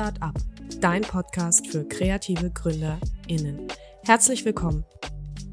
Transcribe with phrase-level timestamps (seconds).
[0.00, 0.38] Let's Start Up,
[0.80, 3.68] dein Podcast für kreative GründerInnen.
[4.02, 4.86] Herzlich willkommen.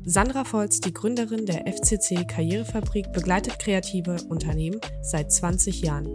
[0.05, 6.13] Sandra Volz, die Gründerin der FCC Karrierefabrik, begleitet kreative Unternehmen seit 20 Jahren.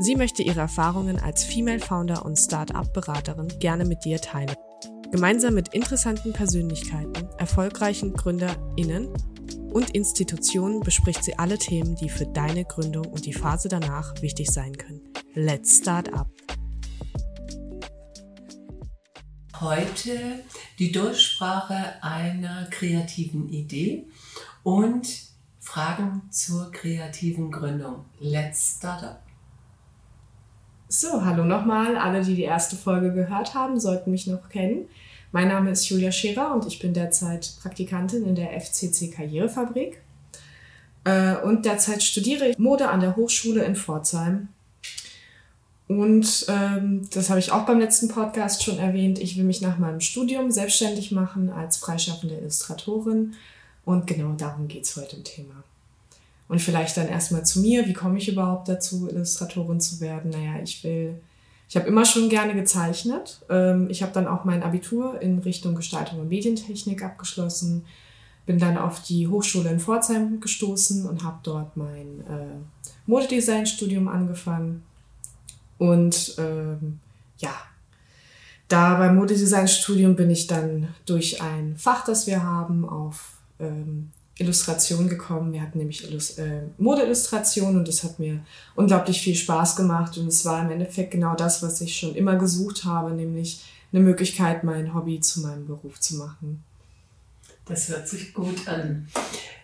[0.00, 4.56] Sie möchte ihre Erfahrungen als Female Founder und Start-up-Beraterin gerne mit dir teilen.
[5.12, 9.08] Gemeinsam mit interessanten Persönlichkeiten, erfolgreichen GründerInnen
[9.72, 14.50] und Institutionen bespricht sie alle Themen, die für deine Gründung und die Phase danach wichtig
[14.50, 15.00] sein können.
[15.34, 16.28] Let's Start Up.
[19.60, 20.44] Heute
[20.78, 24.04] die Durchsprache einer kreativen Idee
[24.62, 25.08] und
[25.60, 28.04] Fragen zur kreativen Gründung.
[28.20, 29.22] Let's Start Up.
[30.88, 31.96] So, hallo nochmal.
[31.96, 34.88] Alle, die die erste Folge gehört haben, sollten mich noch kennen.
[35.32, 40.02] Mein Name ist Julia Scherer und ich bin derzeit Praktikantin in der FCC Karrierefabrik.
[41.04, 44.48] Äh, und derzeit studiere ich Mode an der Hochschule in Pforzheim.
[45.88, 49.20] Und ähm, das habe ich auch beim letzten Podcast schon erwähnt.
[49.20, 53.34] Ich will mich nach meinem Studium selbstständig machen als freischaffende Illustratorin.
[53.84, 55.62] Und genau darum geht es heute im Thema.
[56.48, 57.86] Und vielleicht dann erstmal zu mir.
[57.86, 60.32] Wie komme ich überhaupt dazu, Illustratorin zu werden?
[60.32, 61.20] Naja, ich will,
[61.68, 63.40] ich habe immer schon gerne gezeichnet.
[63.48, 67.84] Ähm, ich habe dann auch mein Abitur in Richtung Gestaltung und Medientechnik abgeschlossen.
[68.44, 72.56] Bin dann auf die Hochschule in Pforzheim gestoßen und habe dort mein äh,
[73.06, 74.82] Modedesign-Studium angefangen.
[75.78, 77.00] Und ähm,
[77.38, 77.54] ja,
[78.68, 85.08] da beim Modedesign-Studium bin ich dann durch ein Fach, das wir haben, auf ähm, Illustration
[85.08, 85.52] gekommen.
[85.52, 90.18] Wir hatten nämlich Illus äh, Modeillustration und das hat mir unglaublich viel Spaß gemacht.
[90.18, 94.02] Und es war im Endeffekt genau das, was ich schon immer gesucht habe, nämlich eine
[94.02, 96.62] Möglichkeit, mein Hobby zu meinem Beruf zu machen.
[97.64, 99.08] Das hört sich gut an.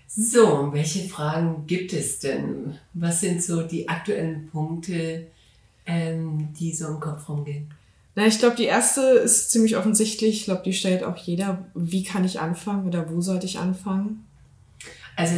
[0.09, 2.79] So, welche Fragen gibt es denn?
[2.95, 5.29] Was sind so die aktuellen Punkte,
[5.87, 7.73] ähm, die so im Kopf rumgehen?
[8.15, 10.41] Na, ich glaube, die erste ist ziemlich offensichtlich.
[10.41, 11.65] Ich glaube, die stellt auch jeder.
[11.75, 14.27] Wie kann ich anfangen oder wo sollte ich anfangen?
[15.17, 15.37] Also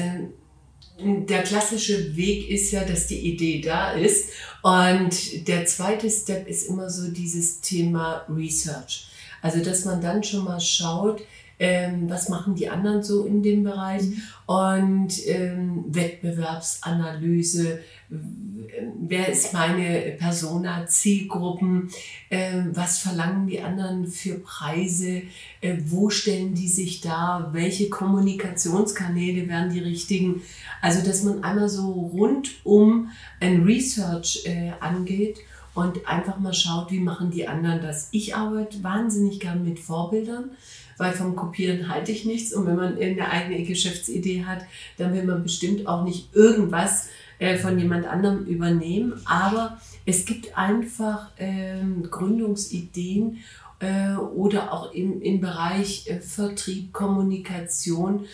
[0.98, 4.30] der klassische Weg ist ja, dass die Idee da ist.
[4.62, 9.06] Und der zweite Step ist immer so dieses Thema Research.
[9.42, 11.22] Also, dass man dann schon mal schaut,
[11.58, 14.22] ähm, was machen die anderen so in dem Bereich mhm.
[14.46, 21.90] und ähm, Wettbewerbsanalyse, wer ist meine Persona, Zielgruppen,
[22.28, 25.22] äh, was verlangen die anderen für Preise,
[25.60, 30.42] äh, wo stellen die sich da, welche Kommunikationskanäle wären die richtigen.
[30.82, 33.10] Also, dass man einmal so rund um
[33.40, 35.38] ein Research äh, angeht
[35.74, 38.08] und einfach mal schaut, wie machen die anderen das.
[38.12, 40.50] Ich arbeite wahnsinnig gern mit Vorbildern
[40.98, 42.52] weil vom Kopieren halte ich nichts.
[42.52, 44.64] Und wenn man eine eigene Geschäftsidee hat,
[44.98, 49.14] dann will man bestimmt auch nicht irgendwas äh, von jemand anderem übernehmen.
[49.24, 53.38] Aber es gibt einfach ähm, Gründungsideen
[53.80, 58.26] äh, oder auch im, im Bereich äh, Vertrieb, Kommunikation.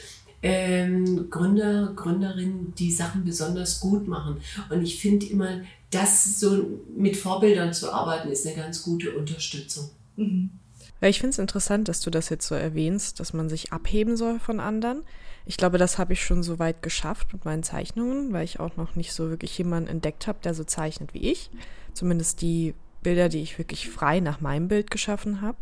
[0.43, 4.39] Ähm, Gründer, Gründerinnen, die Sachen besonders gut machen.
[4.71, 5.61] Und ich finde immer,
[5.91, 9.91] das so mit Vorbildern zu arbeiten, ist eine ganz gute Unterstützung.
[10.17, 10.51] Mhm.
[11.03, 14.39] Ich finde es interessant, dass du das jetzt so erwähnst, dass man sich abheben soll
[14.39, 15.03] von anderen.
[15.47, 18.77] Ich glaube, das habe ich schon so weit geschafft mit meinen Zeichnungen, weil ich auch
[18.77, 21.51] noch nicht so wirklich jemanden entdeckt habe, der so zeichnet wie ich.
[21.95, 25.57] Zumindest die Bilder, die ich wirklich frei nach meinem Bild geschaffen habe.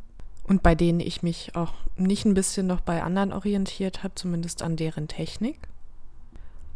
[0.48, 4.62] Und bei denen ich mich auch nicht ein bisschen noch bei anderen orientiert habe, zumindest
[4.62, 5.59] an deren Technik.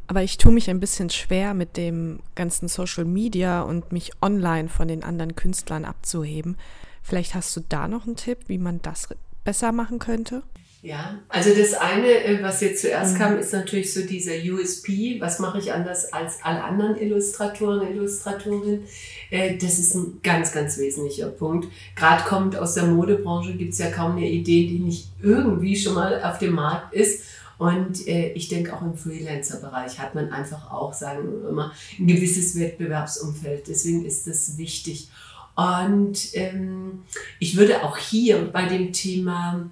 [0.06, 4.68] Aber ich tue mich ein bisschen schwer mit dem ganzen Social Media und mich online
[4.68, 6.58] von den anderen Künstlern abzuheben,
[7.02, 9.08] Vielleicht hast du da noch einen Tipp, wie man das
[9.44, 10.42] besser machen könnte?
[10.84, 13.18] Ja, also das eine, äh, was jetzt zuerst mhm.
[13.18, 15.20] kam, ist natürlich so dieser USP.
[15.20, 18.82] Was mache ich anders als alle anderen Illustratoren, Illustratorinnen?
[19.30, 21.68] Äh, das ist ein ganz, ganz wesentlicher Punkt.
[21.94, 25.94] Gerade kommt aus der Modebranche, gibt es ja kaum eine Idee, die nicht irgendwie schon
[25.94, 27.26] mal auf dem Markt ist.
[27.58, 32.08] Und äh, ich denke auch im Freelancer-Bereich hat man einfach auch, sagen wir immer, ein
[32.08, 33.68] gewisses Wettbewerbsumfeld.
[33.68, 35.10] Deswegen ist das wichtig.
[35.54, 37.02] Und ähm,
[37.38, 39.70] ich würde auch hier bei dem Thema,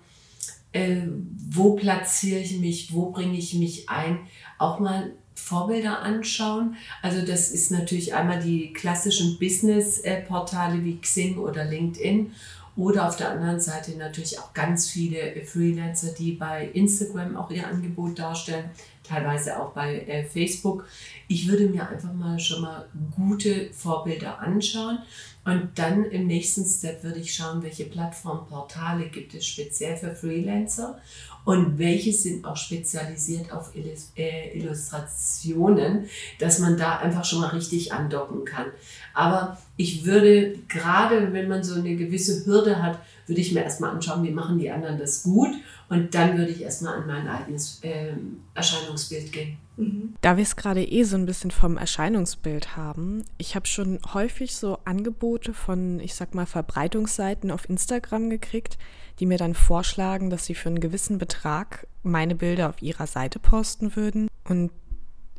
[0.73, 1.03] äh,
[1.51, 4.21] wo platziere ich mich, wo bringe ich mich ein,
[4.59, 6.77] auch mal Vorbilder anschauen.
[7.03, 12.33] Also das ist natürlich einmal die klassischen Business-Portale wie Xing oder LinkedIn
[12.77, 17.67] oder auf der anderen Seite natürlich auch ganz viele Freelancer, die bei Instagram auch ihr
[17.67, 18.71] Angebot darstellen.
[19.11, 20.87] Teilweise auch bei äh, Facebook.
[21.29, 24.99] Ich würde mir einfach mal schon mal gute Vorbilder anschauen
[25.45, 31.01] und dann im nächsten Step würde ich schauen, welche Plattformportale gibt es speziell für Freelancer
[31.45, 36.07] und welche sind auch spezialisiert auf äh, Illustrationen,
[36.39, 38.67] dass man da einfach schon mal richtig andocken kann.
[39.15, 43.91] Aber ich würde gerade, wenn man so eine gewisse Hürde hat, würde ich mir erstmal
[43.91, 45.55] anschauen, wie machen die anderen das gut
[45.89, 48.13] und dann würde ich erstmal an mein eigenes äh,
[48.55, 49.57] Erscheinungsbild gehen.
[49.79, 50.15] Mhm.
[50.21, 54.55] Da wir es gerade eh so ein bisschen vom Erscheinungsbild haben, ich habe schon häufig
[54.55, 58.77] so Angebote von, ich sag mal, Verbreitungsseiten auf Instagram gekriegt,
[59.19, 63.39] die mir dann vorschlagen, dass sie für einen gewissen Betrag meine Bilder auf ihrer Seite
[63.39, 64.29] posten würden.
[64.47, 64.73] Und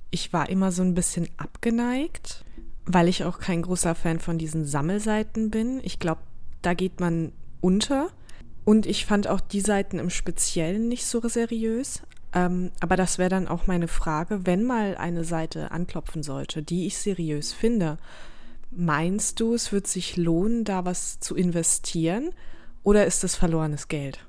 [0.09, 2.43] ich war immer so ein bisschen abgeneigt,
[2.93, 5.79] weil ich auch kein großer Fan von diesen Sammelseiten bin.
[5.83, 6.21] Ich glaube,
[6.61, 8.09] da geht man unter.
[8.63, 12.01] Und ich fand auch die Seiten im Speziellen nicht so seriös.
[12.33, 16.85] Ähm, aber das wäre dann auch meine Frage, wenn mal eine Seite anklopfen sollte, die
[16.85, 17.97] ich seriös finde.
[18.69, 22.31] Meinst du, es wird sich lohnen, da was zu investieren?
[22.83, 24.19] Oder ist das verlorenes Geld?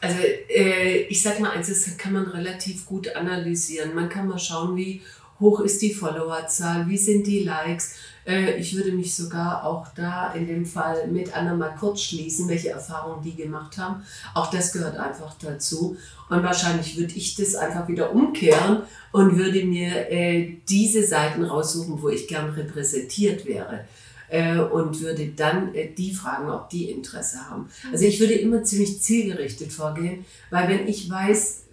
[0.00, 3.94] Also äh, ich sag mal eins, kann man relativ gut analysieren.
[3.94, 5.02] Man kann mal schauen, wie
[5.42, 7.96] hoch ist die Followerzahl, wie sind die Likes.
[8.26, 12.48] Äh, ich würde mich sogar auch da in dem Fall mit Anna mal kurz schließen,
[12.48, 14.02] welche Erfahrungen die gemacht haben.
[14.32, 15.96] Auch das gehört einfach dazu.
[16.30, 22.00] Und wahrscheinlich würde ich das einfach wieder umkehren und würde mir äh, diese Seiten raussuchen,
[22.00, 23.84] wo ich gern repräsentiert wäre
[24.28, 27.68] äh, und würde dann die fragen, ob die Interesse haben.
[27.92, 31.64] Also ich würde immer ziemlich zielgerichtet vorgehen, weil wenn ich weiß,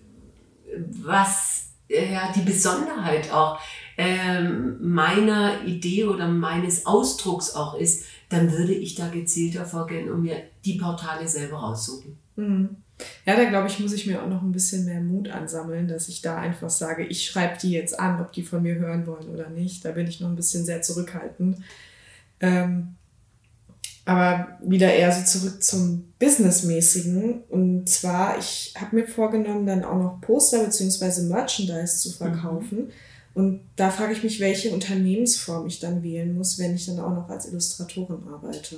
[1.03, 1.58] was
[1.89, 3.59] ja, die Besonderheit auch
[3.97, 10.21] ähm, meiner Idee oder meines Ausdrucks auch ist, dann würde ich da gezielter vorgehen und
[10.21, 12.17] mir die Portale selber raussuchen.
[12.35, 12.77] Mhm.
[13.25, 16.09] Ja, da glaube ich, muss ich mir auch noch ein bisschen mehr Mut ansammeln, dass
[16.09, 19.29] ich da einfach sage, ich schreibe die jetzt an, ob die von mir hören wollen
[19.29, 19.83] oder nicht.
[19.85, 21.57] Da bin ich noch ein bisschen sehr zurückhaltend.
[22.41, 22.95] Ähm,
[24.09, 27.43] aber wieder eher so zurück zum Businessmäßigen.
[27.47, 31.27] Und zwar, ich habe mir vorgenommen, dann auch noch Poster bzw.
[31.27, 32.77] Merchandise zu verkaufen.
[32.85, 32.91] Mhm.
[33.35, 37.13] Und da frage ich mich, welche Unternehmensform ich dann wählen muss, wenn ich dann auch
[37.13, 38.77] noch als Illustratorin arbeite.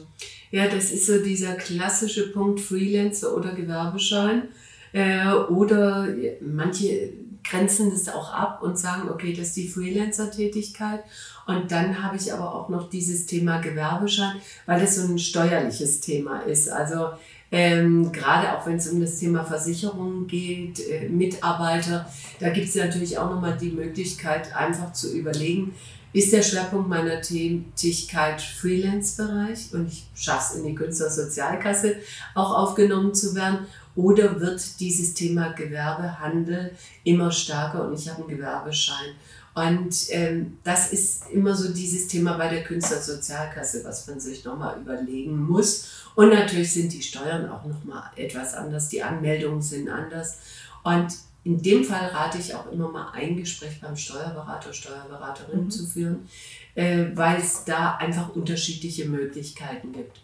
[0.52, 4.50] Ja, das ist so dieser klassische Punkt Freelancer oder Gewerbeschein.
[4.92, 6.10] Äh, oder
[6.42, 11.04] manche grenzen das auch ab und sagen, okay, das ist die Freelancer-Tätigkeit.
[11.48, 14.36] Und dann habe ich aber auch noch dieses Thema Gewerbeschein,
[14.66, 16.70] weil das so ein steuerliches Thema ist.
[16.70, 17.10] Also
[17.52, 22.10] ähm, gerade auch wenn es um das Thema Versicherungen geht, äh, Mitarbeiter,
[22.40, 25.74] da gibt es natürlich auch nochmal die Möglichkeit, einfach zu überlegen,
[26.14, 31.96] ist der Schwerpunkt meiner Tätigkeit Freelance-Bereich und ich schaffe es in die Künstlersozialkasse
[32.36, 33.60] auch aufgenommen zu werden
[33.96, 36.72] oder wird dieses Thema Gewerbehandel
[37.04, 39.16] immer stärker und ich habe einen Gewerbeschein.
[39.54, 44.80] Und ähm, das ist immer so dieses Thema bei der Künstlersozialkasse, was man sich nochmal
[44.80, 45.90] überlegen muss.
[46.16, 50.38] Und natürlich sind die Steuern auch nochmal etwas anders, die Anmeldungen sind anders.
[50.84, 51.14] Und
[51.44, 55.72] in dem Fall rate ich auch immer mal ein Gespräch beim Steuerberater, Steuerberaterin mhm.
[55.72, 56.30] zu führen,
[56.76, 60.22] äh, weil es da einfach unterschiedliche Möglichkeiten gibt.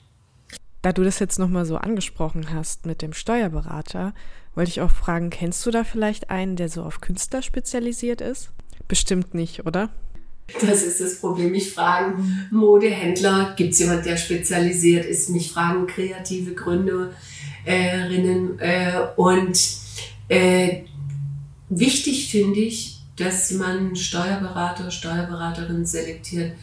[0.87, 4.13] Da du das jetzt nochmal so angesprochen hast mit dem Steuerberater,
[4.55, 8.51] wollte ich auch fragen, kennst du da vielleicht einen, der so auf Künstler spezialisiert ist?
[8.87, 9.89] Bestimmt nicht, oder?
[10.61, 11.51] Das ist das Problem.
[11.51, 15.29] Mich fragen Modehändler, gibt es jemand, der spezialisiert ist?
[15.29, 17.11] Mich fragen kreative Gründerinnen.
[18.59, 19.59] Äh, und
[20.29, 20.83] äh,
[21.67, 26.53] wichtig finde ich, dass man Steuerberater, Steuerberaterinnen selektiert,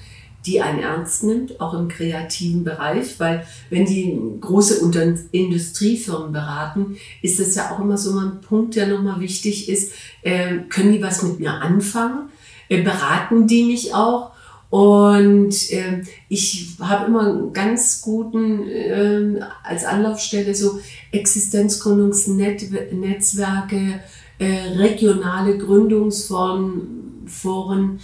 [0.46, 6.96] die einen ernst nimmt, auch im kreativen Bereich, weil wenn die große Unter Industriefirmen beraten,
[7.22, 9.92] ist das ja auch immer so ein Punkt, der nochmal wichtig ist.
[10.22, 12.28] Äh, können die was mit mir anfangen?
[12.68, 14.32] Äh, beraten die mich auch?
[14.70, 20.80] Und äh, ich habe immer einen ganz guten äh, als Anlaufstelle so
[21.12, 24.00] Existenzgründungsnetzwerke,
[24.38, 28.00] äh, regionale Gründungsforen, Foren,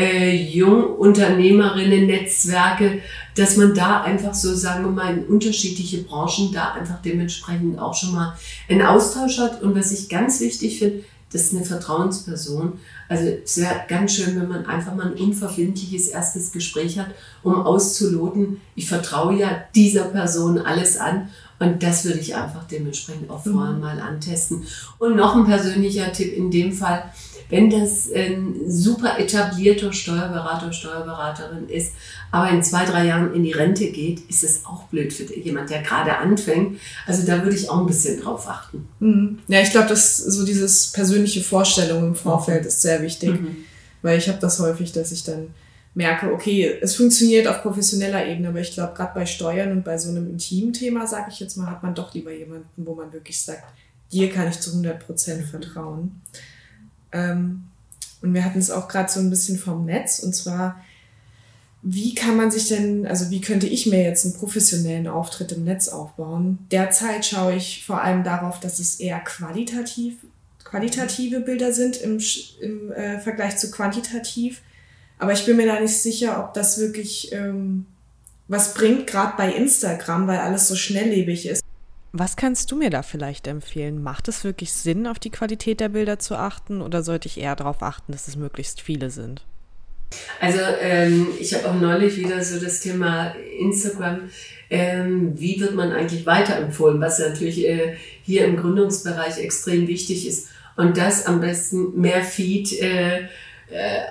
[0.00, 3.00] äh, Jungunternehmerinnen-Netzwerke,
[3.36, 7.94] dass man da einfach so, sagen wir mal, in unterschiedliche Branchen da einfach dementsprechend auch
[7.94, 8.36] schon mal
[8.68, 9.62] einen Austausch hat.
[9.62, 12.72] Und was ich ganz wichtig finde, das ist eine Vertrauensperson.
[13.08, 17.08] Also es wäre ganz schön, wenn man einfach mal ein unverbindliches erstes Gespräch hat,
[17.42, 21.28] um auszuloten, ich vertraue ja dieser Person alles an
[21.60, 23.80] und das würde ich einfach dementsprechend auch vorher mhm.
[23.80, 24.64] mal antesten.
[24.98, 27.04] Und noch ein persönlicher Tipp in dem Fall,
[27.50, 31.92] Wenn das ein super etablierter Steuerberater, Steuerberaterin ist,
[32.30, 35.70] aber in zwei, drei Jahren in die Rente geht, ist es auch blöd für jemand,
[35.70, 36.78] der gerade anfängt.
[37.06, 38.88] Also da würde ich auch ein bisschen drauf achten.
[39.00, 39.38] Mhm.
[39.48, 43.56] Ja, ich glaube, dass so dieses persönliche Vorstellung im Vorfeld ist sehr wichtig, mhm.
[44.02, 45.48] weil ich habe das häufig, dass ich dann
[45.94, 49.98] merke, okay, es funktioniert auf professioneller Ebene, aber ich glaube, gerade bei Steuern und bei
[49.98, 53.12] so einem intimen Thema, sage ich jetzt mal, hat man doch lieber jemanden, wo man
[53.12, 53.64] wirklich sagt,
[54.12, 56.20] dir kann ich zu 100 Prozent vertrauen.
[57.12, 57.64] Ähm,
[58.22, 60.82] und wir hatten es auch gerade so ein bisschen vom Netz und zwar,
[61.82, 65.64] wie kann man sich denn, also wie könnte ich mir jetzt einen professionellen Auftritt im
[65.64, 66.58] Netz aufbauen?
[66.70, 70.16] Derzeit schaue ich vor allem darauf, dass es eher qualitativ,
[70.62, 72.20] qualitative Bilder sind im,
[72.60, 74.60] im äh, Vergleich zu quantitativ
[75.20, 77.84] aber ich bin mir da nicht sicher, ob das wirklich ähm,
[78.48, 81.62] was bringt, gerade bei Instagram, weil alles so schnelllebig ist.
[82.12, 84.02] Was kannst du mir da vielleicht empfehlen?
[84.02, 87.54] Macht es wirklich Sinn, auf die Qualität der Bilder zu achten oder sollte ich eher
[87.54, 89.44] darauf achten, dass es möglichst viele sind?
[90.40, 94.30] Also ähm, ich habe auch neulich wieder so das Thema Instagram.
[94.70, 100.48] Ähm, wie wird man eigentlich weiterempfohlen, was natürlich äh, hier im Gründungsbereich extrem wichtig ist.
[100.76, 102.72] Und das am besten mehr Feed.
[102.80, 103.28] Äh,
[103.70, 104.02] äh,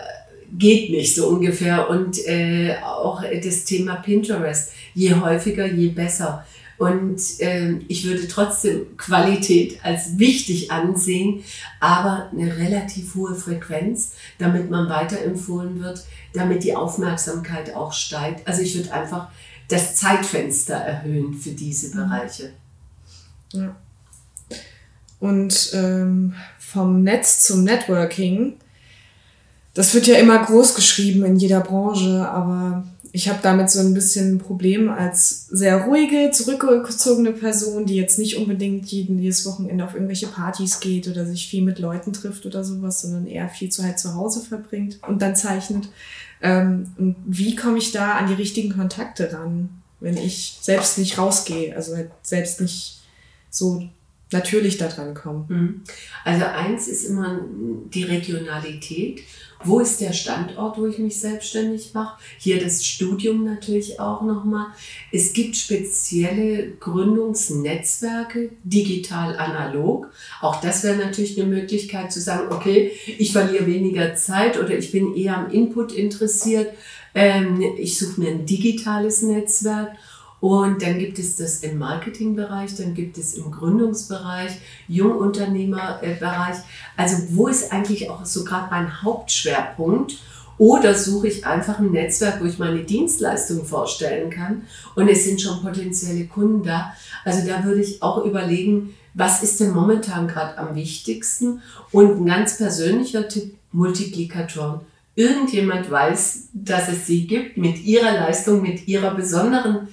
[0.57, 1.89] geht nicht so ungefähr.
[1.89, 6.45] Und äh, auch das Thema Pinterest, je häufiger, je besser.
[6.79, 11.43] Und äh, ich würde trotzdem Qualität als wichtig ansehen,
[11.79, 18.47] aber eine relativ hohe Frequenz, damit man weiterempfohlen wird, damit die Aufmerksamkeit auch steigt.
[18.47, 19.27] Also ich würde einfach
[19.67, 22.01] das Zeitfenster erhöhen für diese mhm.
[22.01, 22.53] Bereiche.
[23.51, 23.75] Ja.
[25.19, 28.55] Und ähm, vom Netz zum Networking
[29.79, 33.93] das wird ja immer groß geschrieben in jeder Branche, aber ich habe damit so ein
[33.93, 39.83] bisschen ein Problem als sehr ruhige, zurückgezogene Person, die jetzt nicht unbedingt jeden, jedes Wochenende
[39.83, 43.69] auf irgendwelche Partys geht oder sich viel mit Leuten trifft oder sowas, sondern eher viel
[43.69, 45.89] Zeit zu Hause verbringt und dann zeichnet.
[46.41, 51.17] Ähm, und wie komme ich da an die richtigen Kontakte ran, wenn ich selbst nicht
[51.17, 53.01] rausgehe, also halt selbst nicht
[53.49, 53.89] so
[54.31, 55.45] natürlich da dran komme?
[55.47, 55.81] Mhm.
[56.25, 57.41] Also eins ist immer
[57.91, 59.23] die Regionalität
[59.63, 62.17] wo ist der Standort, wo ich mich selbstständig mache?
[62.37, 64.67] Hier das Studium natürlich auch nochmal.
[65.11, 70.11] Es gibt spezielle Gründungsnetzwerke, digital, analog.
[70.41, 74.91] Auch das wäre natürlich eine Möglichkeit zu sagen, okay, ich verliere weniger Zeit oder ich
[74.91, 76.73] bin eher am Input interessiert.
[77.13, 79.91] Ähm, ich suche mir ein digitales Netzwerk
[80.41, 84.51] und dann gibt es das im Marketingbereich, dann gibt es im Gründungsbereich,
[84.87, 86.57] Jungunternehmerbereich.
[86.95, 90.17] Also wo ist eigentlich auch so gerade mein Hauptschwerpunkt?
[90.57, 94.63] Oder suche ich einfach ein Netzwerk, wo ich meine Dienstleistung vorstellen kann
[94.95, 96.93] und es sind schon potenzielle Kunden da.
[97.23, 101.61] Also da würde ich auch überlegen, was ist denn momentan gerade am wichtigsten?
[101.91, 104.81] Und ein ganz persönlicher Tipp, Multiplikatoren.
[105.15, 109.87] Irgendjemand weiß, dass es sie gibt mit ihrer Leistung, mit ihrer besonderen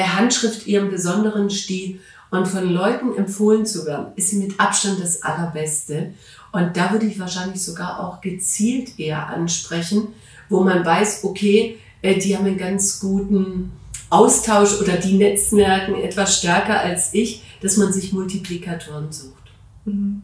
[0.00, 6.14] Handschrift, ihrem besonderen Stil und von Leuten empfohlen zu werden, ist mit Abstand das Allerbeste.
[6.50, 10.08] Und da würde ich wahrscheinlich sogar auch gezielt eher ansprechen,
[10.48, 13.72] wo man weiß, okay, äh, die haben einen ganz guten
[14.10, 19.52] Austausch oder die Netzwerken etwas stärker als ich, dass man sich Multiplikatoren sucht.
[19.86, 20.22] Mhm.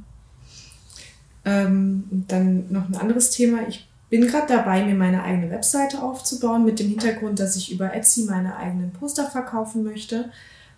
[1.45, 3.67] Ähm, dann noch ein anderes Thema.
[3.67, 7.95] Ich bin gerade dabei, mir meine eigene Webseite aufzubauen, mit dem Hintergrund, dass ich über
[7.95, 10.31] Etsy meine eigenen Poster verkaufen möchte.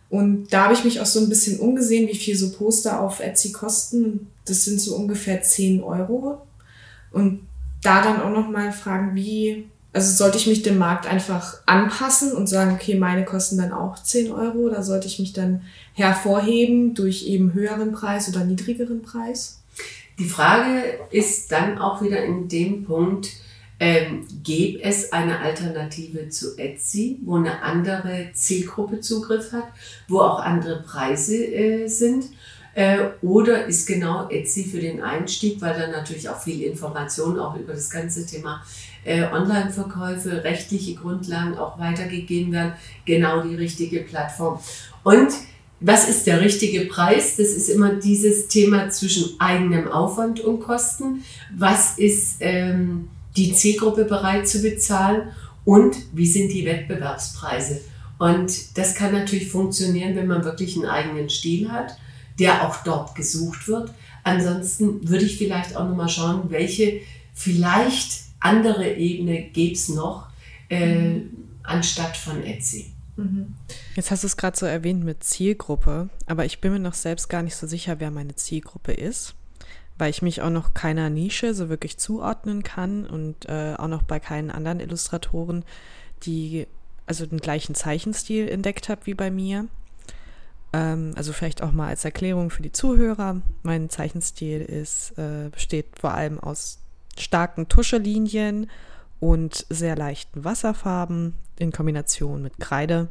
[0.08, 3.20] Und da habe ich mich auch so ein bisschen umgesehen, wie viel so Poster auf
[3.20, 4.26] Etsy kosten.
[4.44, 6.42] Das sind so ungefähr 10 Euro.
[7.12, 7.46] Und
[7.82, 12.48] da dann auch nochmal fragen, wie, also sollte ich mich dem Markt einfach anpassen und
[12.48, 15.62] sagen, okay, meine kosten dann auch 10 Euro oder sollte ich mich dann
[15.94, 19.59] hervorheben durch eben höheren Preis oder niedrigeren Preis?
[20.20, 23.30] Die Frage ist dann auch wieder in dem Punkt,
[23.78, 29.68] ähm, gäbe es eine Alternative zu Etsy, wo eine andere Zielgruppe Zugriff hat,
[30.08, 32.26] wo auch andere Preise äh, sind?
[32.74, 37.56] Äh, oder ist genau Etsy für den Einstieg, weil dann natürlich auch viel Information auch
[37.56, 38.62] über das ganze Thema
[39.06, 42.74] äh, Online-Verkäufe, rechtliche Grundlagen auch weitergegeben werden,
[43.06, 44.60] genau die richtige Plattform.
[45.02, 45.30] Und
[45.80, 47.36] was ist der richtige Preis?
[47.36, 51.24] Das ist immer dieses Thema zwischen eigenem Aufwand und Kosten.
[51.56, 55.28] Was ist ähm, die Zielgruppe bereit zu bezahlen?
[55.64, 57.80] Und wie sind die Wettbewerbspreise?
[58.18, 61.96] Und das kann natürlich funktionieren, wenn man wirklich einen eigenen Stil hat,
[62.38, 63.92] der auch dort gesucht wird.
[64.24, 67.00] Ansonsten würde ich vielleicht auch nochmal schauen, welche
[67.32, 70.28] vielleicht andere Ebene gäbe es noch
[70.68, 71.30] äh, mhm.
[71.62, 72.92] anstatt von Etsy.
[73.16, 73.54] Mhm.
[73.96, 77.28] Jetzt hast du es gerade so erwähnt mit Zielgruppe, aber ich bin mir noch selbst
[77.28, 79.34] gar nicht so sicher, wer meine Zielgruppe ist.
[80.00, 84.02] weil ich mich auch noch keiner Nische so wirklich zuordnen kann und äh, auch noch
[84.02, 85.62] bei keinen anderen Illustratoren,
[86.22, 86.66] die
[87.06, 89.66] also den gleichen Zeichenstil entdeckt habe wie bei mir.
[90.72, 93.42] Ähm, also vielleicht auch mal als Erklärung für die Zuhörer.
[93.62, 96.78] Mein Zeichenstil ist, äh, besteht vor allem aus
[97.18, 98.70] starken Tuschelinien
[99.18, 103.08] und sehr leichten Wasserfarben in Kombination mit Kreide.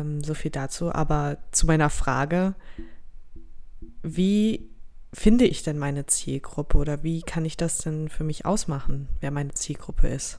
[0.00, 0.92] Ähm, so viel dazu.
[0.92, 2.54] Aber zu meiner Frage,
[4.02, 4.68] wie
[5.12, 9.30] finde ich denn meine Zielgruppe oder wie kann ich das denn für mich ausmachen, wer
[9.30, 10.38] meine Zielgruppe ist?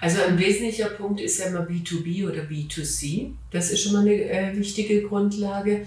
[0.00, 3.32] Also ein wesentlicher Punkt ist ja immer B2B oder B2C.
[3.50, 5.86] Das ist schon mal eine äh, wichtige Grundlage.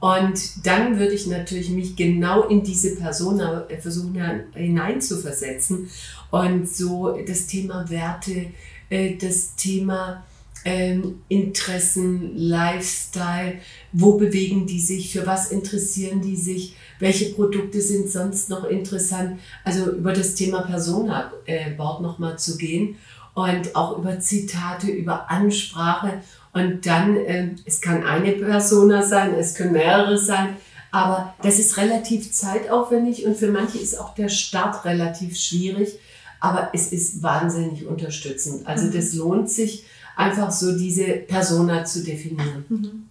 [0.00, 4.14] Und dann würde ich natürlich mich genau in diese Person äh, versuchen
[4.54, 5.88] hineinzuversetzen
[6.30, 8.46] und so das Thema Werte,
[8.90, 10.24] äh, das Thema
[10.64, 13.58] ähm, Interessen, Lifestyle,
[13.92, 19.38] wo bewegen die sich, für was interessieren die sich, welche Produkte sind sonst noch interessant.
[19.64, 22.96] Also über das Thema Persona äh, Board nochmal zu gehen
[23.34, 26.22] und auch über Zitate, über Ansprache.
[26.52, 30.56] Und dann, äh, es kann eine Persona sein, es können mehrere sein,
[30.90, 35.98] aber das ist relativ zeitaufwendig und für manche ist auch der Start relativ schwierig,
[36.40, 38.66] aber es ist wahnsinnig unterstützend.
[38.66, 38.92] Also mhm.
[38.92, 39.84] das lohnt sich
[40.18, 42.64] einfach so diese Persona zu definieren.
[42.68, 43.04] Mhm.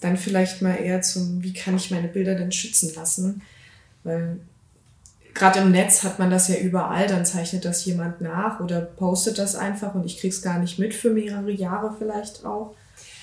[0.00, 3.40] Dann vielleicht mal eher zum, wie kann ich meine Bilder denn schützen lassen?
[4.02, 4.40] Weil
[5.32, 9.38] gerade im Netz hat man das ja überall, dann zeichnet das jemand nach oder postet
[9.38, 12.74] das einfach und ich krieg's gar nicht mit für mehrere Jahre vielleicht auch.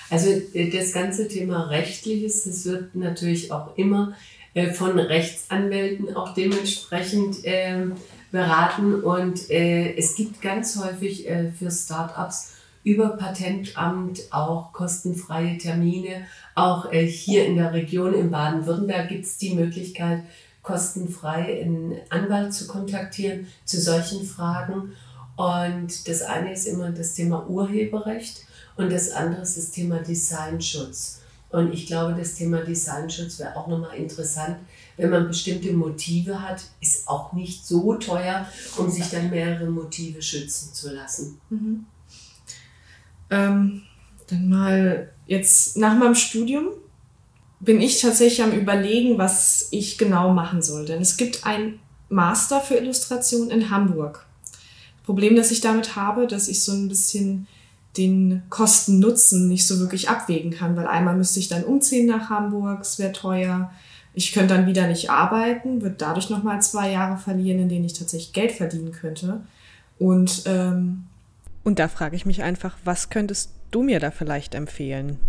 [0.09, 4.15] Also äh, das ganze Thema rechtliches, das wird natürlich auch immer
[4.53, 7.93] äh, von Rechtsanwälten auch dementsprechend ähm,
[8.31, 11.27] beraten und äh, es gibt ganz häufig
[11.59, 12.51] für Startups
[12.83, 16.25] über Patentamt auch kostenfreie Termine.
[16.55, 20.23] Auch äh, hier in der Region in Baden-Württemberg gibt es die Möglichkeit,
[20.61, 24.93] kostenfrei einen Anwalt zu kontaktieren zu solchen Fragen.
[25.35, 28.45] Und das eine ist immer das Thema Urheberrecht
[28.77, 31.21] und das andere ist das Thema Designschutz.
[31.49, 34.57] Und ich glaube, das Thema Designschutz wäre auch nochmal interessant,
[34.95, 38.47] wenn man bestimmte Motive hat, ist auch nicht so teuer,
[38.77, 41.41] um sich dann mehrere Motive schützen zu lassen.
[41.49, 41.85] Mhm.
[43.31, 43.81] Ähm,
[44.27, 46.67] dann mal jetzt nach meinem Studium
[47.59, 50.85] bin ich tatsächlich am Überlegen, was ich genau machen soll.
[50.85, 54.25] Denn es gibt ein Master für Illustration in Hamburg.
[55.05, 57.47] Problem, das ich damit habe, dass ich so ein bisschen
[57.97, 62.81] den Kosten-Nutzen nicht so wirklich abwägen kann, weil einmal müsste ich dann umziehen nach Hamburg,
[62.81, 63.71] es wäre teuer.
[64.13, 67.93] Ich könnte dann wieder nicht arbeiten, würde dadurch nochmal zwei Jahre verlieren, in denen ich
[67.93, 69.41] tatsächlich Geld verdienen könnte.
[69.99, 71.05] Und ähm,
[71.63, 75.19] und da frage ich mich einfach, was könntest du mir da vielleicht empfehlen?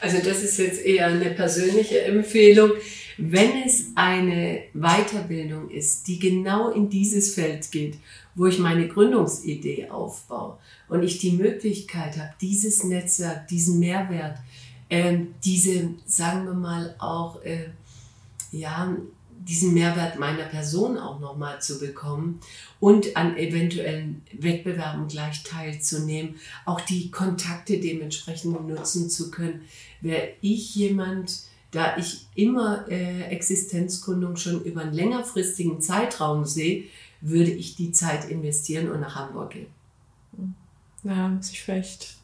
[0.00, 2.70] Also das ist jetzt eher eine persönliche Empfehlung.
[3.18, 7.98] Wenn es eine Weiterbildung ist, die genau in dieses Feld geht,
[8.34, 14.38] wo ich meine Gründungsidee aufbaue und ich die Möglichkeit habe, dieses Netzwerk, diesen Mehrwert,
[14.88, 17.70] äh, diese, sagen wir mal, auch äh,
[18.52, 18.96] ja,
[19.48, 22.40] diesen Mehrwert meiner Person auch nochmal zu bekommen
[22.78, 29.62] und an eventuellen Wettbewerben gleich teilzunehmen, auch die Kontakte dementsprechend nutzen zu können,
[30.00, 36.84] wäre ich jemand, da ich immer äh, Existenzgründung schon über einen längerfristigen Zeitraum sehe,
[37.20, 39.66] würde ich die Zeit investieren und nach Hamburg gehen.
[41.02, 42.19] Ja, muss ich vielleicht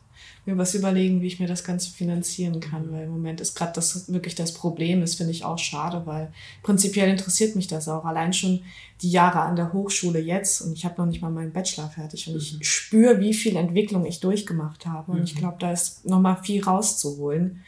[0.46, 3.72] mir was überlegen, wie ich mir das Ganze finanzieren kann, weil im Moment ist gerade
[3.74, 6.32] das wirklich das Problem, das finde ich auch schade, weil
[6.62, 8.04] prinzipiell interessiert mich das auch.
[8.04, 8.60] Allein schon
[9.02, 12.28] die Jahre an der Hochschule jetzt und ich habe noch nicht mal meinen Bachelor fertig
[12.28, 12.62] und ich mhm.
[12.62, 15.38] spüre, wie viel Entwicklung ich durchgemacht habe und ich mhm.
[15.40, 17.62] glaube, da ist noch mal viel rauszuholen.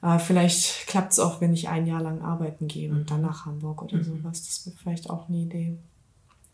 [0.00, 3.26] Aber vielleicht klappt es auch, wenn ich ein Jahr lang arbeiten gehe und dann mhm.
[3.26, 4.44] nach Hamburg oder sowas.
[4.44, 5.78] Das wäre vielleicht auch eine Idee.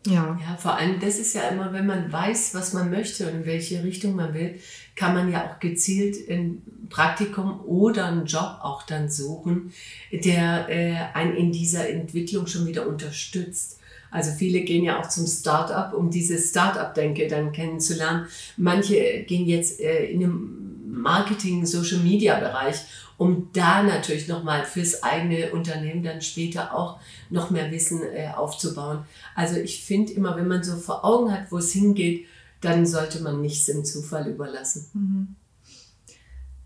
[0.09, 0.39] Ja.
[0.41, 3.47] ja, vor allem, das ist ja immer, wenn man weiß, was man möchte und in
[3.47, 4.59] welche Richtung man will,
[4.95, 9.73] kann man ja auch gezielt ein Praktikum oder einen Job auch dann suchen,
[10.13, 13.79] der äh, einen in dieser Entwicklung schon wieder unterstützt.
[14.11, 18.27] Also viele gehen ja auch zum Startup, um diese Startup-Denke dann kennenzulernen.
[18.57, 22.77] Manche gehen jetzt äh, in den Marketing, Social-Media-Bereich
[23.19, 27.01] um da natürlich nochmal fürs eigene Unternehmen dann später auch
[27.31, 29.05] noch mehr Wissen äh, aufzubauen.
[29.35, 32.27] Also ich finde immer, wenn man so vor Augen hat, wo es hingeht,
[32.61, 34.89] dann sollte man nichts dem Zufall überlassen.
[34.95, 35.37] Mhm.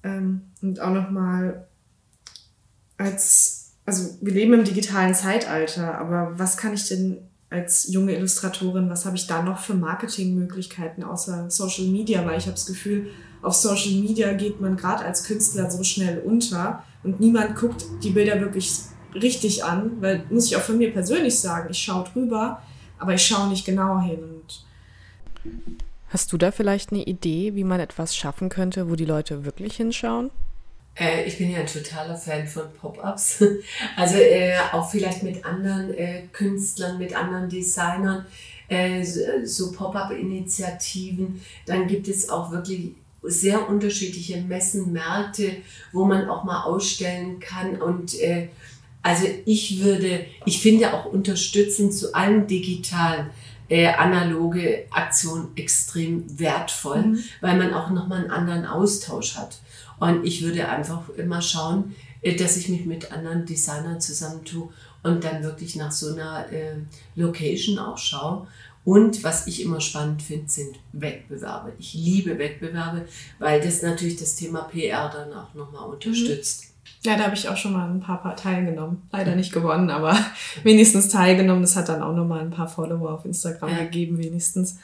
[0.05, 1.67] Ähm, und auch nochmal
[2.99, 7.19] als, also wir leben im digitalen Zeitalter, aber was kann ich denn
[7.53, 12.25] als junge Illustratorin, was habe ich da noch für Marketingmöglichkeiten außer Social Media?
[12.27, 13.11] Weil ich habe das Gefühl,
[13.43, 18.11] auf Social Media geht man gerade als Künstler so schnell unter und niemand guckt die
[18.11, 18.73] Bilder wirklich
[19.15, 22.63] richtig an, weil muss ich auch von mir persönlich sagen, ich schaue drüber,
[22.99, 24.19] aber ich schaue nicht genau hin.
[26.09, 29.77] Hast du da vielleicht eine Idee, wie man etwas schaffen könnte, wo die Leute wirklich
[29.77, 30.31] hinschauen?
[30.99, 33.45] Äh, ich bin ja ein totaler Fan von Pop-ups.
[33.97, 38.27] Also äh, auch vielleicht mit anderen äh, Künstlern, mit anderen Designern,
[38.69, 41.41] äh, so Pop-up-Initiativen.
[41.67, 45.57] Dann gibt es auch wirklich sehr unterschiedliche Messen, Märkte,
[45.93, 47.81] wo man auch mal ausstellen kann.
[47.81, 48.49] Und äh,
[49.03, 53.31] also ich würde, ich finde auch unterstützend zu allen digitalen
[53.69, 57.19] äh, analoge Aktionen extrem wertvoll, mhm.
[57.41, 59.61] weil man auch nochmal einen anderen Austausch hat.
[60.03, 64.69] Und ich würde einfach immer schauen, äh, dass ich mich mit anderen Designern zusammentue
[65.05, 66.75] und dann wirklich nach so einer äh,
[67.15, 68.49] Location auch schaue.
[68.85, 71.75] Und was ich immer spannend finde, sind Wettbewerbe.
[71.79, 73.07] Ich liebe Wettbewerbe,
[73.39, 76.65] weil das natürlich das Thema PR dann auch nochmal unterstützt.
[76.65, 77.09] Mhm.
[77.09, 79.03] Ja, da habe ich auch schon mal ein paar, paar teilgenommen.
[79.13, 80.19] Leider nicht gewonnen, aber
[80.65, 81.63] wenigstens teilgenommen.
[81.63, 83.85] Das hat dann auch nochmal ein paar Follower auf Instagram ja.
[83.85, 84.79] gegeben, wenigstens.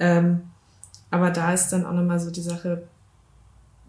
[0.00, 0.40] Ähm,
[1.12, 2.88] aber da ist dann auch nochmal so die Sache,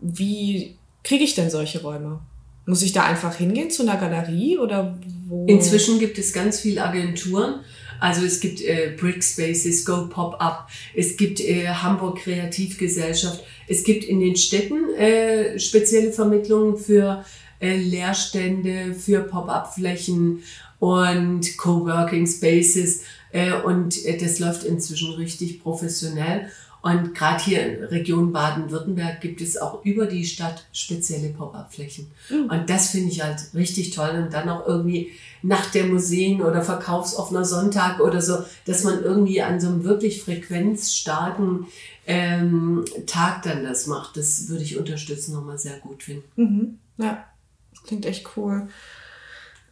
[0.01, 2.19] wie kriege ich denn solche Räume?
[2.65, 5.45] Muss ich da einfach hingehen zu einer Galerie oder wo?
[5.45, 7.61] Inzwischen gibt es ganz viele Agenturen.
[7.99, 13.83] Also es gibt äh, Brick Spaces, Go Pop Up, es gibt äh, Hamburg Kreativgesellschaft, es
[13.83, 17.25] gibt in den Städten äh, spezielle Vermittlungen für
[17.59, 20.43] äh, Leerstände, für Pop-up-Flächen
[20.79, 26.51] und Coworking Spaces äh, und äh, das läuft inzwischen richtig professionell.
[26.87, 32.07] Und gerade hier in Region Baden-Württemberg gibt es auch über die Stadt spezielle Pop-up-Flächen.
[32.29, 32.49] Mhm.
[32.49, 34.11] Und das finde ich halt richtig toll.
[34.11, 39.41] Und dann auch irgendwie Nacht der Museen oder verkaufsoffener Sonntag oder so, dass man irgendwie
[39.41, 41.67] an so einem wirklich frequenzstarken
[42.05, 44.15] ähm, Tag dann das macht.
[44.15, 46.23] Das würde ich unterstützen, nochmal sehr gut finden.
[46.37, 46.79] Mhm.
[47.03, 47.25] Ja,
[47.71, 48.69] das klingt echt cool.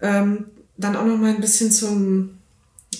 [0.02, 2.40] Ähm, dann auch noch mal ein bisschen zum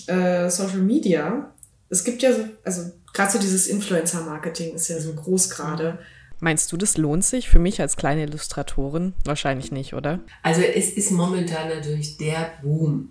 [0.06, 1.52] äh, Social Media.
[1.90, 5.98] Es gibt ja so, also gerade so dieses Influencer-Marketing ist ja so groß gerade.
[6.38, 9.14] Meinst du, das lohnt sich für mich als kleine Illustratorin?
[9.24, 10.20] Wahrscheinlich nicht, oder?
[10.42, 13.08] Also es ist momentan natürlich der Boom.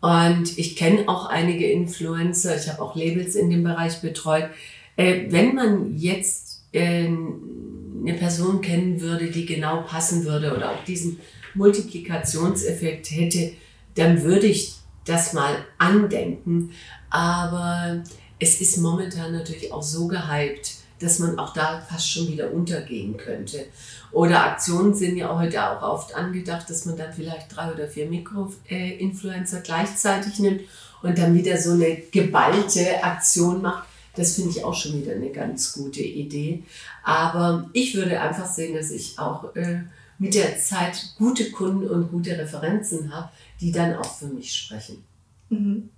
[0.00, 4.48] Und ich kenne auch einige Influencer, ich habe auch Labels in dem Bereich betreut.
[4.96, 10.84] Äh, wenn man jetzt äh, eine Person kennen würde, die genau passen würde oder auch
[10.84, 11.18] diesen
[11.54, 13.54] Multiplikationseffekt hätte,
[13.96, 16.70] dann würde ich das mal andenken.
[17.10, 18.04] Aber
[18.38, 23.16] es ist momentan natürlich auch so gehypt, dass man auch da fast schon wieder untergehen
[23.16, 23.66] könnte.
[24.10, 28.06] Oder Aktionen sind ja heute auch oft angedacht, dass man dann vielleicht drei oder vier
[28.06, 30.62] Mikro-Influencer gleichzeitig nimmt
[31.02, 33.88] und dann wieder so eine geballte Aktion macht.
[34.16, 36.64] Das finde ich auch schon wieder eine ganz gute Idee.
[37.04, 39.82] Aber ich würde einfach sehen, dass ich auch äh,
[40.18, 45.04] mit der Zeit gute Kunden und gute Referenzen habe, die dann auch für mich sprechen.
[45.50, 45.90] Mhm.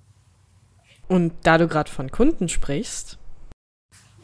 [1.10, 3.18] Und da du gerade von Kunden sprichst.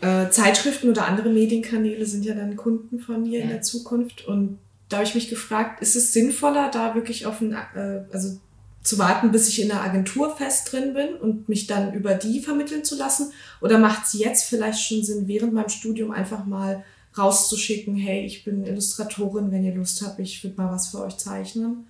[0.00, 3.44] Äh, Zeitschriften oder andere Medienkanäle sind ja dann Kunden von mir ja.
[3.44, 4.24] in der Zukunft.
[4.24, 8.38] Und da habe ich mich gefragt, ist es sinnvoller, da wirklich auf ein, äh, also
[8.84, 12.38] zu warten, bis ich in der Agentur fest drin bin und mich dann über die
[12.38, 13.32] vermitteln zu lassen?
[13.60, 16.84] Oder macht es jetzt vielleicht schon Sinn, während meinem Studium einfach mal
[17.18, 21.16] rauszuschicken, hey, ich bin Illustratorin, wenn ihr Lust habt, ich würde mal was für euch
[21.16, 21.88] zeichnen?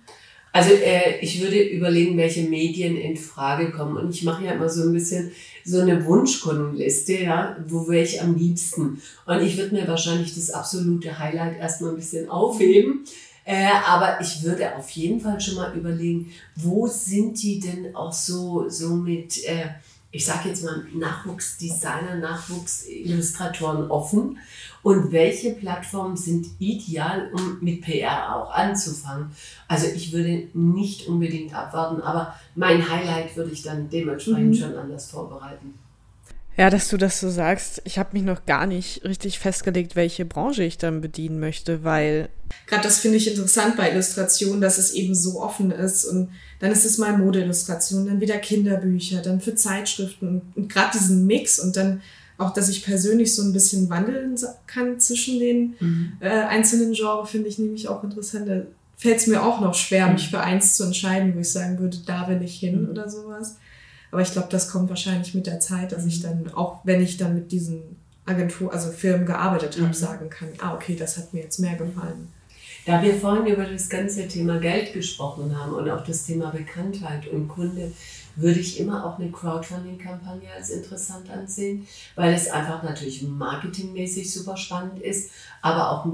[0.57, 3.95] Also äh, ich würde überlegen, welche Medien in Frage kommen.
[3.95, 5.31] Und ich mache ja immer so ein bisschen
[5.63, 8.99] so eine Wunschkundenliste, ja, wo wäre ich am liebsten.
[9.27, 13.05] Und ich würde mir wahrscheinlich das absolute Highlight erstmal ein bisschen aufheben.
[13.45, 18.11] Äh, aber ich würde auf jeden Fall schon mal überlegen, wo sind die denn auch
[18.11, 19.67] so, so mit, äh,
[20.11, 24.37] ich sage jetzt mal, Nachwuchsdesigner, Nachwuchsillustratoren offen
[24.81, 29.31] und welche Plattformen sind ideal, um mit PR auch anzufangen.
[29.67, 34.53] Also ich würde nicht unbedingt abwarten, aber mein Highlight würde ich dann dementsprechend mhm.
[34.53, 35.73] schon anders vorbereiten.
[36.57, 40.25] Ja, dass du das so sagst, ich habe mich noch gar nicht richtig festgelegt, welche
[40.25, 42.29] Branche ich dann bedienen möchte, weil.
[42.65, 46.05] Gerade das finde ich interessant bei Illustrationen, dass es eben so offen ist.
[46.05, 50.97] Und dann ist es mal Modeillustration, dann wieder Kinderbücher, dann für Zeitschriften und, und gerade
[50.97, 52.01] diesen Mix und dann
[52.39, 56.13] auch, dass ich persönlich so ein bisschen wandeln kann zwischen den mhm.
[56.19, 58.47] äh, einzelnen Genres, finde ich nämlich auch interessant.
[58.47, 58.61] Da
[58.95, 60.13] fällt es mir auch noch schwer, mhm.
[60.13, 62.89] mich für eins zu entscheiden, wo ich sagen würde, da will ich hin mhm.
[62.89, 63.57] oder sowas.
[64.11, 66.23] Aber ich glaube, das kommt wahrscheinlich mit der Zeit, dass ich mhm.
[66.23, 69.93] dann, auch wenn ich dann mit diesen Agentur, also Firmen gearbeitet habe, mhm.
[69.93, 72.31] sagen kann, ah, okay, das hat mir jetzt mehr gefallen.
[72.85, 77.27] Da wir vorhin über das ganze Thema Geld gesprochen haben und auch das Thema Bekanntheit
[77.27, 77.91] und Kunde,
[78.37, 84.55] würde ich immer auch eine Crowdfunding-Kampagne als interessant ansehen, weil es einfach natürlich marketingmäßig super
[84.55, 86.05] spannend ist, aber auch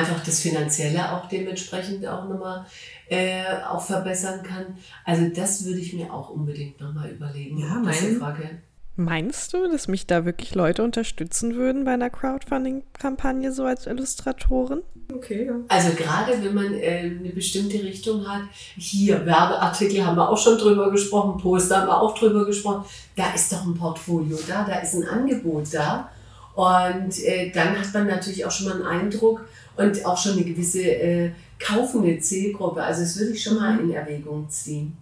[0.00, 2.66] einfach das Finanzielle auch dementsprechend auch nochmal
[3.08, 4.78] äh, auch verbessern kann.
[5.04, 7.58] Also das würde ich mir auch unbedingt nochmal überlegen.
[7.58, 8.62] Ja, mein, Frage.
[8.98, 14.82] Meinst du, dass mich da wirklich Leute unterstützen würden bei einer Crowdfunding-Kampagne so als Illustratoren?
[15.12, 15.54] Okay, ja.
[15.68, 18.42] Also gerade wenn man äh, eine bestimmte Richtung hat,
[18.76, 23.34] hier Werbeartikel haben wir auch schon drüber gesprochen, Poster haben wir auch drüber gesprochen, da
[23.34, 26.10] ist doch ein Portfolio da, da ist ein Angebot da.
[26.54, 30.44] Und äh, dann hat man natürlich auch schon mal einen Eindruck und auch schon eine
[30.44, 32.82] gewisse äh, kaufende Zielgruppe.
[32.82, 34.96] Also das würde ich schon mal in Erwägung ziehen.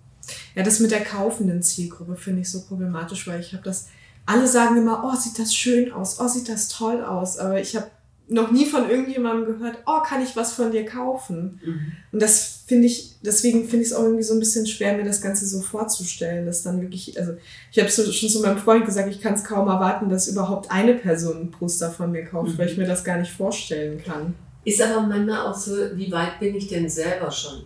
[0.55, 3.89] Ja, das mit der kaufenden Zielgruppe finde ich so problematisch, weil ich habe das,
[4.27, 7.77] alle sagen immer, oh, sieht das schön aus, oh, sieht das toll aus, aber ich
[7.77, 7.89] habe
[8.27, 11.61] noch nie von irgendjemandem gehört, oh, kann ich was von dir kaufen?
[11.63, 11.93] Mhm.
[12.13, 15.05] Und das finde ich, deswegen finde ich es auch irgendwie so ein bisschen schwer, mir
[15.05, 17.33] das Ganze so vorzustellen, dass dann wirklich, also
[17.71, 20.71] ich habe so, schon zu meinem Freund gesagt, ich kann es kaum erwarten, dass überhaupt
[20.71, 22.59] eine Person ein Poster von mir kauft, mhm.
[22.59, 24.35] weil ich mir das gar nicht vorstellen kann.
[24.65, 27.65] Ist aber manchmal auch so, wie weit bin ich denn selber schon?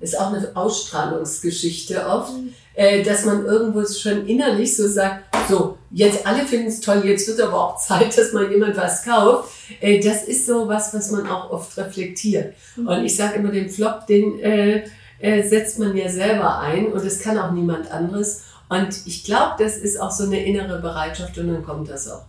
[0.00, 2.52] Ist auch eine Ausstrahlungsgeschichte oft, mhm.
[2.74, 7.26] äh, dass man irgendwo schon innerlich so sagt, so, jetzt alle finden es toll, jetzt
[7.28, 9.50] wird aber auch Zeit, dass mal jemand was kauft.
[9.80, 12.54] Äh, das ist so was, was man auch oft reflektiert.
[12.76, 12.88] Mhm.
[12.88, 14.84] Und ich sage immer, den Flop, den äh,
[15.20, 18.42] äh, setzt man ja selber ein und es kann auch niemand anderes.
[18.68, 22.24] Und ich glaube, das ist auch so eine innere Bereitschaft und dann kommt das auch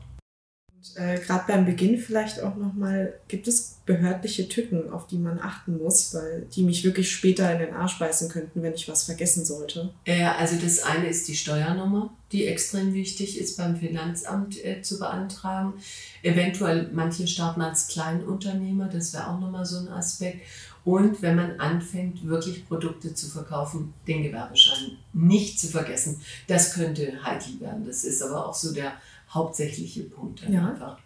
[0.96, 5.78] äh, gerade beim Beginn vielleicht auch nochmal, gibt es behördliche Tücken, auf die man achten
[5.78, 9.46] muss, weil die mich wirklich später in den Arsch beißen könnten, wenn ich was vergessen
[9.46, 9.94] sollte?
[10.06, 15.00] Äh, also das eine ist die Steuernummer, die extrem wichtig ist beim Finanzamt äh, zu
[15.00, 15.74] beantragen.
[16.24, 20.42] Eventuell manche starten als Kleinunternehmer, das wäre auch nochmal so ein Aspekt.
[20.86, 26.22] Und wenn man anfängt, wirklich Produkte zu verkaufen, den Gewerbeschein nicht zu vergessen.
[26.48, 27.86] Das könnte heikel werden.
[27.86, 28.94] Das ist aber auch so der
[29.30, 30.42] hauptsächliche Punkt.
[30.48, 30.70] Ja.
[30.70, 30.98] Einfach.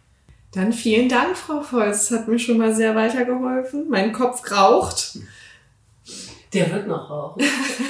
[0.51, 2.09] Dann vielen Dank, Frau Volz.
[2.09, 3.87] Das hat mir schon mal sehr weitergeholfen.
[3.89, 5.19] Mein Kopf raucht.
[6.53, 7.43] Der wird noch rauchen.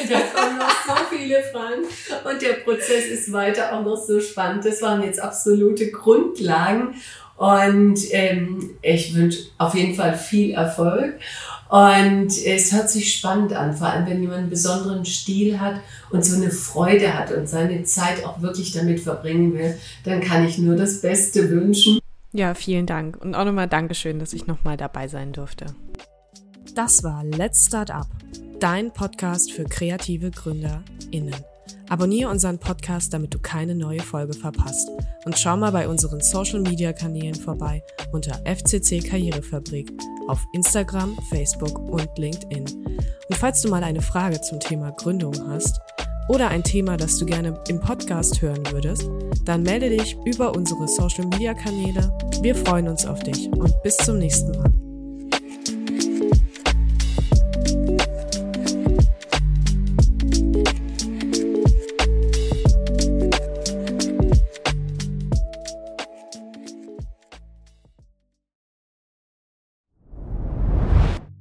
[0.10, 1.84] da kommen noch so viele Fragen.
[2.30, 4.66] Und der Prozess ist weiter auch noch so spannend.
[4.66, 6.96] Das waren jetzt absolute Grundlagen.
[7.38, 11.20] Und ähm, ich wünsche auf jeden Fall viel Erfolg.
[11.70, 15.76] Und es hört sich spannend an, vor allem wenn jemand einen besonderen Stil hat
[16.10, 20.46] und so eine Freude hat und seine Zeit auch wirklich damit verbringen will, dann kann
[20.46, 22.00] ich nur das Beste wünschen.
[22.34, 25.68] Ja, vielen Dank und auch nochmal Dankeschön, dass ich nochmal dabei sein durfte.
[26.76, 28.08] Das war Let's Start Up,
[28.60, 31.36] dein Podcast für kreative GründerInnen.
[31.88, 34.90] Abonniere unseren Podcast, damit du keine neue Folge verpasst.
[35.26, 39.92] Und schau mal bei unseren Social Media Kanälen vorbei unter FCC Karrierefabrik
[40.28, 42.66] auf Instagram, Facebook und LinkedIn.
[43.30, 45.80] Und falls du mal eine Frage zum Thema Gründung hast
[46.28, 49.10] oder ein Thema, das du gerne im Podcast hören würdest,
[49.46, 52.16] dann melde dich über unsere Social Media Kanäle.
[52.42, 54.89] Wir freuen uns auf dich und bis zum nächsten Mal.